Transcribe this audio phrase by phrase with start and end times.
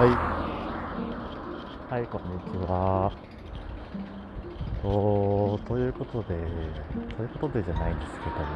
[0.00, 0.08] はい。
[1.92, 3.12] はい、こんにちは。
[4.82, 6.28] おということで、
[7.18, 8.46] ということでじゃないんですけども、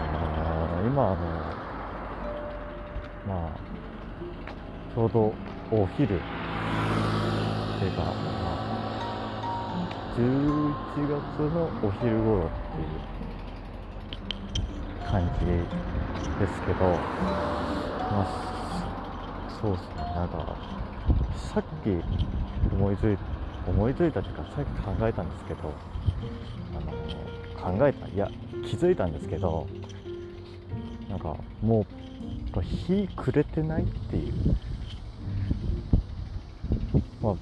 [0.00, 1.16] あー今、あの、
[3.26, 3.58] まあ、
[4.94, 5.34] ちょうど
[5.72, 6.18] お昼、っ
[7.80, 8.12] ていうか、ま
[8.54, 8.62] あ、
[10.14, 10.22] 11
[11.10, 11.18] 月
[11.52, 13.00] のお昼頃っていう
[15.10, 15.46] 感じ
[16.38, 16.84] ですけど、
[18.12, 18.56] まあ、
[19.60, 20.56] そうっすね、なんか、
[21.52, 21.88] さっき
[22.72, 23.18] 思いつい
[23.66, 25.74] 思いついたというか、さっき考えたんですけど、
[26.74, 28.30] あの考えた、いや、
[28.64, 29.66] 気づいたんですけど、
[31.08, 31.86] なんかも
[32.54, 34.32] う、日暮れてないっていう。
[37.20, 37.36] まあ、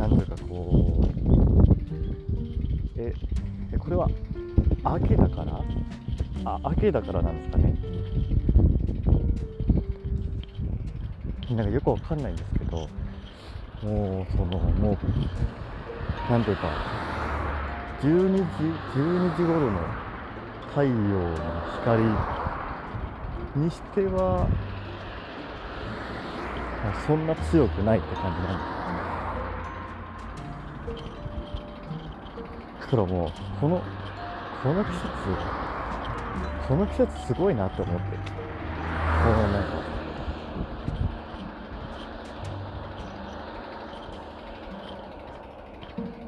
[0.00, 1.06] なんというかこう、
[3.00, 3.14] え、
[3.72, 4.08] えこれは
[4.84, 5.60] 秋だから
[6.44, 7.74] あ、秋だからなんですかね。
[11.56, 12.88] なんかよくわかんないんですけど、
[13.82, 14.96] もう、その、も
[16.28, 16.68] う、なんていうか、
[18.00, 18.42] 12時、
[18.94, 19.80] 12時頃の
[20.70, 21.36] 太陽の
[21.80, 22.02] 光
[23.62, 24.48] にしては、
[27.06, 28.72] そんな強くないって感じなんです。
[32.80, 33.82] だからもう、この、
[34.62, 35.02] この季節、
[36.68, 38.41] この季節すごいなって思って。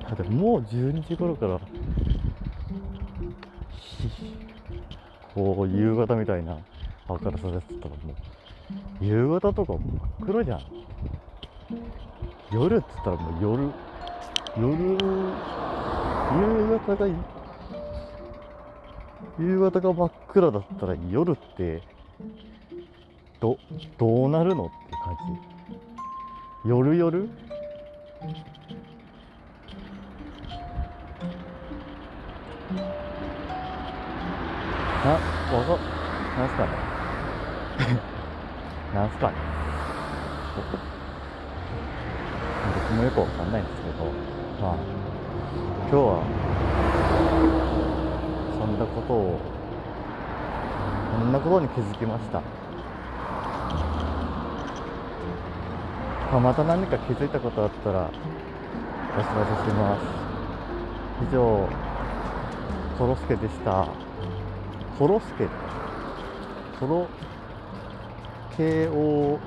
[0.09, 1.61] だってもう12時頃から
[5.35, 6.59] こう夕方みたいな
[7.09, 8.15] 明るさですったらも
[9.01, 9.81] う夕方とか真っ
[10.27, 10.63] 黒じゃん。
[12.53, 13.73] 夜っつったらもう夜
[14.61, 14.73] 夜
[16.35, 17.09] 夕方が
[19.39, 21.83] 夕方が真っ暗だったら夜って
[23.41, 23.59] ど
[23.99, 24.73] どうなるのって
[25.05, 25.17] 感
[26.63, 26.69] じ。
[26.69, 27.29] 夜夜？
[35.05, 35.29] な、わか、
[36.39, 36.71] なんすかね。
[38.95, 39.35] なんすかね。
[42.75, 44.05] 僕もよくわかんないんですけど、
[44.63, 44.75] まあ、
[45.91, 46.23] 今日は、
[48.59, 49.39] そんなことを、
[51.21, 52.41] そんなことに気づきました。
[56.33, 58.09] まあ、また何か気づいたことあったら、
[59.19, 60.01] お知らせします。
[61.31, 61.69] 以上、
[62.99, 64.04] コロスケでした。
[64.99, 65.49] コロスケ
[66.79, 67.09] コロ
[68.57, 69.41] KORU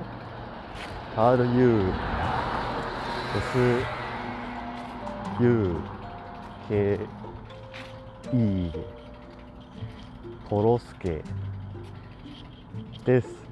[6.68, 7.00] SUKE
[10.50, 11.24] コロスケ。
[13.06, 13.47] です